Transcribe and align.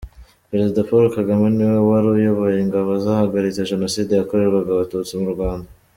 Perezida 0.49 0.87
Paul 0.87 1.05
Kagame 1.17 1.47
niwe 1.55 1.79
wari 1.89 2.07
uyoboye 2.15 2.57
Ingabo 2.65 2.91
zahagaritse 3.03 3.69
Jenoside 3.71 4.11
yakorerwaga 4.13 4.69
Abatutsi 4.73 5.13
mu 5.21 5.27
Rwanda 5.35 5.67